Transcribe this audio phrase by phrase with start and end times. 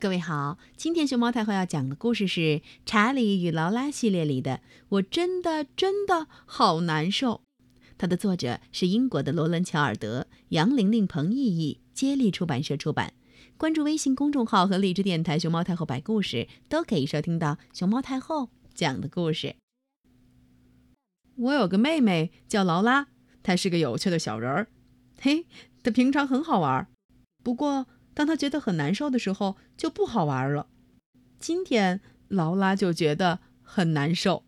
[0.00, 2.40] 各位好，今天熊猫太后要讲的故事是
[2.86, 4.52] 《查理与劳拉》系列里的
[4.90, 7.34] 《我真的真的好难受》。
[7.98, 13.12] 它的作者是英国的罗伦·乔尔德，杨玲玲、彭毅毅，接力出版社出版。
[13.56, 19.56] 关注微信公众号和荔枝电台“熊猫太后摆故事”，都可以收听到熊猫太后讲的故事。
[21.34, 23.08] 我有个妹妹叫劳拉，
[23.42, 24.68] 她是个有趣的小人儿。
[25.20, 25.46] 嘿，
[25.82, 26.86] 她平常很好玩，
[27.42, 27.88] 不过。
[28.18, 30.66] 当他觉得很难受的时候，就不好玩了。
[31.38, 34.42] 今天劳拉就觉得很难受。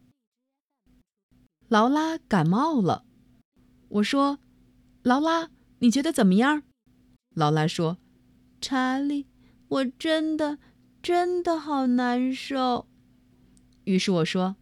[1.68, 3.04] 劳拉感冒了，
[3.90, 4.40] 我说
[5.04, 6.64] ：“劳拉，你觉得怎么样？”
[7.32, 7.98] 劳拉说
[8.60, 9.28] ：“查理，
[9.68, 10.58] 我真的
[11.00, 12.88] 真的好难受。”
[13.86, 14.56] 于是我说：“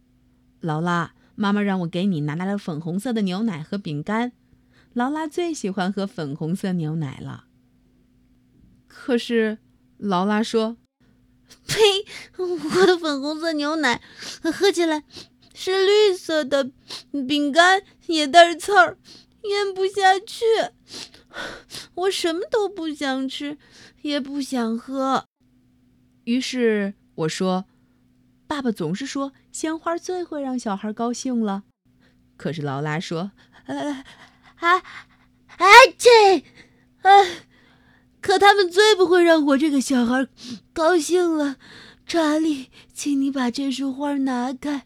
[0.61, 4.33] 劳拉，妈妈让我给你拿来了粉红色的牛奶和饼干。
[4.93, 7.45] 劳拉最喜欢喝粉红色牛奶了。”
[8.89, 9.59] 可是，
[9.97, 10.75] 劳拉说
[11.65, 12.05] ：“呸！
[12.37, 14.01] 我的粉红色牛奶
[14.53, 15.05] 喝起来
[15.53, 16.71] 是绿色的，
[17.27, 18.97] 饼干也带刺儿，
[19.43, 20.43] 咽不下去。
[21.93, 23.57] 我什么都不想吃，
[24.01, 25.27] 也不想喝。”
[26.25, 27.65] 于是我说
[28.47, 31.63] ：“爸爸总是说鲜花最会让小孩高兴了。”
[32.35, 33.31] 可是劳拉说
[33.67, 34.03] ：“啊
[34.55, 35.65] 啊啊！
[35.97, 36.39] 这
[37.01, 37.45] 啊！”
[38.21, 40.27] 可他们最不会让我这个小孩
[40.73, 41.55] 高兴了，
[42.05, 44.85] 查理，请你把这束花拿开。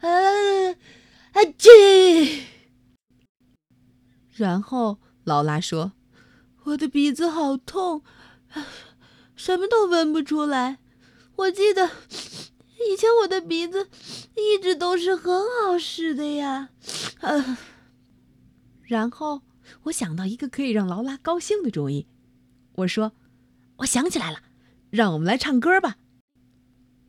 [0.00, 0.74] 啊
[1.32, 1.44] 啊！
[1.56, 2.42] 去。
[4.32, 5.92] 然后劳拉说
[6.64, 8.02] ：“我的鼻子好痛，
[9.36, 10.78] 什么都闻不出来。
[11.36, 11.88] 我记得
[12.90, 13.88] 以前我的鼻子
[14.36, 16.70] 一直都是很好使的呀。”
[17.22, 17.58] 啊。
[18.82, 19.42] 然后
[19.84, 22.08] 我想到一个可以让劳拉高兴的主意。
[22.76, 23.12] 我说
[23.78, 24.38] ：“我想起来了，
[24.90, 25.96] 让我们来唱歌吧。”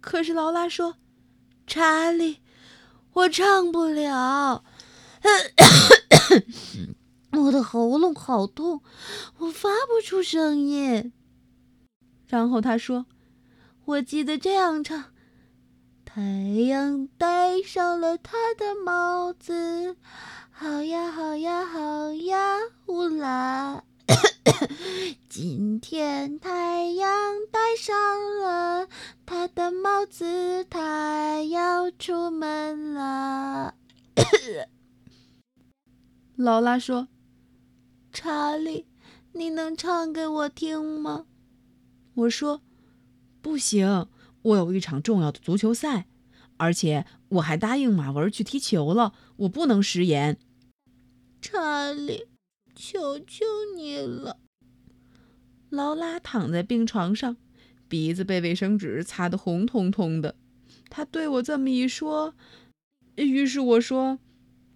[0.01, 0.97] 可是劳拉说
[1.65, 2.41] ：“查理，
[3.13, 4.63] 我唱不了，
[7.31, 8.83] 我的喉咙好痛，
[9.39, 11.13] 我发不出声音。”
[12.27, 13.07] 然后他说
[13.85, 15.05] ：“我记得这样唱：
[16.03, 19.97] 太阳戴上了他的帽子，
[20.51, 23.83] 好呀，好呀，好呀，乌拉。”
[25.37, 27.09] 今天太阳
[27.51, 27.93] 戴上
[28.39, 28.87] 了
[29.25, 33.75] 他的帽子，他要出门了。
[36.37, 37.09] 劳拉说
[38.13, 38.85] ：“查理，
[39.33, 41.25] 你能唱给我听吗？”
[42.15, 42.61] 我说
[43.43, 44.07] ：“不行，
[44.41, 46.07] 我有一场重要的足球赛，
[46.55, 50.39] 而且我还答应马文去踢球了，我不能食言。”
[51.43, 52.29] 查理。
[52.73, 53.45] 求求
[53.75, 54.37] 你了！
[55.75, 57.37] 劳拉躺在病床上，
[57.87, 60.35] 鼻子被卫生纸擦得红彤彤的。
[60.89, 62.33] 他对我这么一说，
[63.15, 64.19] 于是我说：“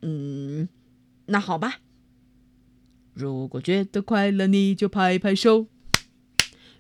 [0.02, 0.68] 嗯，
[1.28, 1.80] 那好吧。
[3.14, 5.68] 如果觉得快乐，你就拍拍手；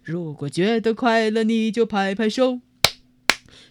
[0.03, 2.61] 如果觉得快乐，你就拍拍手；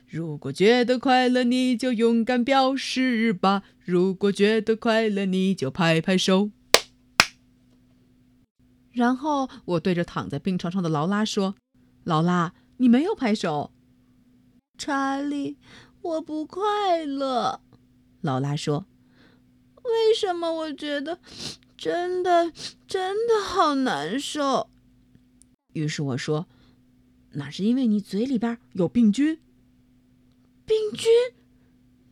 [0.06, 6.50] 如果觉得快乐，你就勇敢表示吧；如果觉得快乐，你就拍拍手。”
[8.98, 11.54] 然后我对着躺在病床上的劳拉说
[12.02, 13.70] ：“劳拉，你没有拍手。”
[14.76, 15.56] 查理，
[16.02, 17.60] 我不快乐。
[18.22, 18.86] 劳拉说
[19.84, 21.20] ：“为什么我觉得
[21.76, 22.52] 真的
[22.88, 24.68] 真的好难受？”
[25.74, 26.48] 于是我说
[27.34, 29.38] ：“那是因为你嘴里边有病菌。”
[30.66, 31.08] 病菌？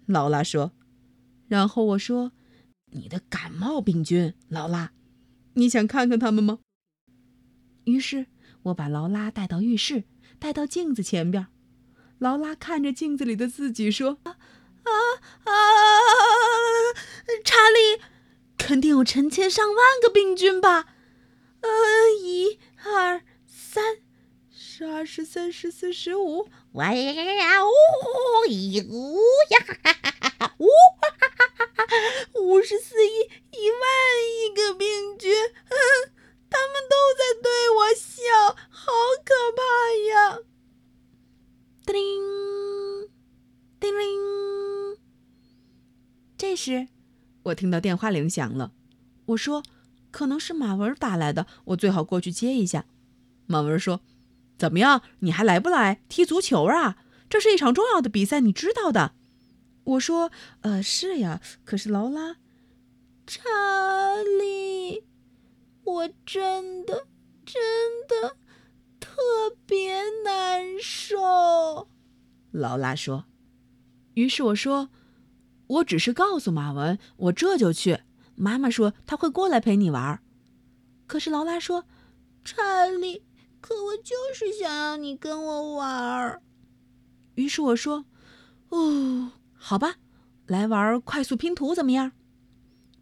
[0.07, 0.71] 劳拉说。
[1.49, 2.31] 然后我说
[2.93, 4.93] ：“你的感冒病菌，劳拉，
[5.55, 6.61] 你想看看他们吗？”
[7.87, 8.27] 于是
[8.65, 10.03] 我把劳拉带到浴室，
[10.41, 11.47] 带到镜子前边。
[12.19, 14.37] 劳拉看着镜子里的自己说：“啊
[14.83, 14.91] 啊
[15.45, 15.53] 啊，
[17.45, 18.03] 查理，
[18.59, 20.87] 肯定有成千上万个病菌吧？
[21.61, 21.69] 呃，
[22.21, 23.99] 一、二、三，
[24.51, 27.65] 十二、十三、十四、十五，哇呀呀呀！
[27.65, 28.49] 呜呜
[29.51, 30.55] 呀哈哈哈哈！
[30.59, 31.87] 呜哈哈哈哈！
[32.35, 33.81] 五十四亿一万
[34.27, 35.33] 亿个病菌。”
[36.67, 38.91] 他们都在对我笑，好
[39.25, 39.63] 可怕
[40.11, 40.39] 呀！
[41.87, 43.09] 叮铃，
[43.79, 44.99] 叮铃。
[46.37, 46.89] 这时，
[47.45, 48.73] 我听到电话铃响了。
[49.27, 49.63] 我说
[50.11, 52.87] ：“可能是马文打来的，我最好过去接一下。”
[53.47, 54.01] 马文说
[54.59, 55.03] ：“怎么样？
[55.21, 56.97] 你还来不来踢足球啊？
[57.31, 59.15] 这是一场重要的比赛，你知道的。”
[59.85, 61.41] 我说：“呃，是呀。
[61.65, 62.39] 可是劳拉，
[63.25, 63.45] 查
[64.41, 65.05] 理。”
[65.87, 67.07] 我真的
[67.45, 67.63] 真
[68.09, 68.37] 的
[68.99, 69.17] 特
[69.65, 71.89] 别难受
[72.51, 73.25] 劳拉说。
[74.15, 74.91] 于是我说
[75.69, 78.01] ：“我只是告诉马文，我这就去。
[78.35, 80.21] 妈妈说她会过来陪你玩。”
[81.07, 81.85] 可是劳拉说
[82.45, 83.23] ：“查理，
[83.61, 86.43] 可我就是想要你跟我玩。”
[87.37, 88.07] 于是我说
[88.71, 89.97] ：“哦，好吧，
[90.47, 92.11] 来玩快速拼图怎么样？”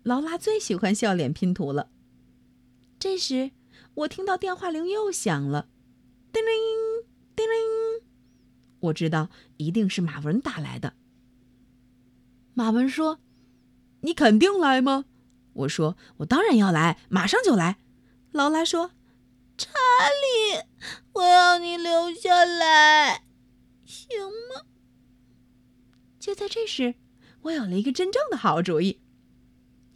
[0.04, 1.88] 劳拉最喜欢笑脸拼图了。
[3.04, 3.50] 这时，
[3.96, 5.68] 我听到电话铃又响了，
[6.32, 7.04] 叮铃
[7.36, 8.02] 叮铃，
[8.80, 9.28] 我知道
[9.58, 10.94] 一定是马文打来的。
[12.54, 13.18] 马文说
[14.00, 15.04] ：“你肯定来吗？”
[15.52, 17.76] 我说：“我当然要来，马上就来。”
[18.32, 18.92] 劳拉说
[19.58, 20.62] ：“查理，
[21.12, 23.24] 我要你留下来。”
[23.84, 24.08] 行
[24.48, 24.62] 吗？
[26.18, 26.94] 就在这时，
[27.42, 29.02] 我有了一个真正的好主意。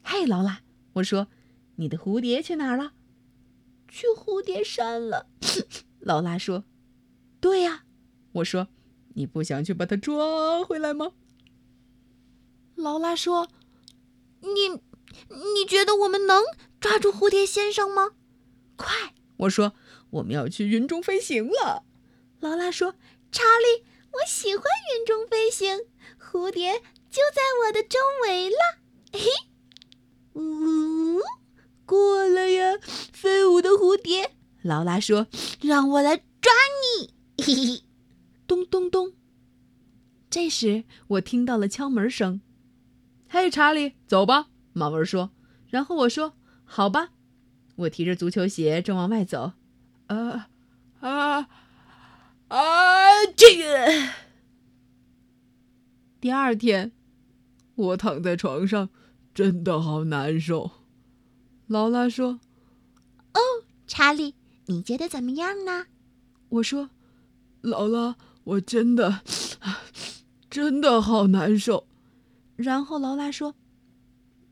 [0.02, 0.60] 嘿，劳拉，
[0.92, 1.28] 我说，
[1.76, 2.92] 你的蝴蝶去哪儿了？
[3.88, 5.26] 去蝴蝶山了。
[6.00, 6.64] 劳拉说
[7.40, 7.84] ：“对呀。”
[8.32, 8.68] 我说
[9.16, 11.12] ：“你不想去把它抓回来吗？”
[12.76, 13.48] 劳拉说
[14.40, 16.44] ：“你，你觉得我们能
[16.78, 18.12] 抓住蝴蝶先生吗？”
[18.76, 19.14] 快！
[19.38, 19.72] 我说
[20.10, 21.84] ：“我们要去云中飞行了。”
[22.40, 22.94] 劳拉说
[23.32, 24.64] ：“查理。”我喜欢
[24.96, 25.80] 云中飞行，
[26.18, 26.80] 蝴蝶
[27.10, 28.56] 就在我的周围了。
[29.12, 29.20] 嘿，
[30.32, 31.20] 呜，
[31.84, 32.78] 过来呀，
[33.12, 34.34] 飞舞的蝴蝶！
[34.68, 35.26] 劳拉说
[35.60, 36.52] ：“让我来抓
[37.00, 37.82] 你。”，
[38.46, 39.14] 咚咚咚。
[40.30, 42.40] 这时我听到了敲门声。
[43.28, 44.48] 嘿，查理，走吧。
[44.72, 45.32] 马文说。
[45.66, 46.34] 然后我说
[46.64, 47.10] ：“好吧。”
[47.76, 49.52] 我提着足球鞋正往外走。
[50.06, 50.48] 啊
[51.00, 51.48] 啊！
[52.48, 54.08] 啊，这个。
[56.20, 56.92] 第二天，
[57.74, 58.88] 我躺在床上，
[59.34, 60.70] 真的好难受。
[61.66, 62.40] 劳拉说
[63.34, 63.40] ：“哦，
[63.86, 64.34] 查理，
[64.68, 65.86] 你觉得怎么样呢？”
[66.48, 66.90] 我说
[67.60, 69.22] ：“劳拉，我真的，
[70.48, 71.86] 真的好难受。”
[72.56, 73.54] 然后劳拉说：“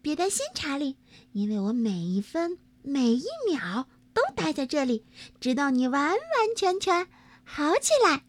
[0.03, 0.97] 别担心，查理，
[1.33, 5.05] 因为我每一分每一秒都待在这里，
[5.41, 6.19] 直到你完完
[6.57, 7.07] 全全。”
[7.49, 8.25] 好起来。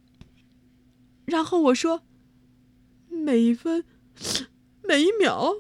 [1.26, 2.04] 然后我说
[3.10, 3.84] ：“每一分，
[4.84, 5.56] 每一秒，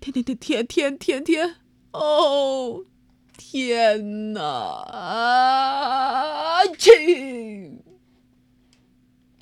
[0.00, 1.56] 天天天天天天天，
[1.92, 2.84] 哦，
[3.36, 4.40] 天哪！
[4.90, 6.64] 啊！
[6.78, 7.75] 去。